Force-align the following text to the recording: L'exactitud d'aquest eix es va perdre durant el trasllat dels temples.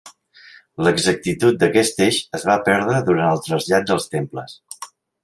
L'exactitud 0.85 1.59
d'aquest 1.63 2.01
eix 2.05 2.17
es 2.39 2.45
va 2.51 2.55
perdre 2.71 3.03
durant 3.11 3.29
el 3.35 3.43
trasllat 3.49 3.87
dels 3.93 4.09
temples. 4.15 4.57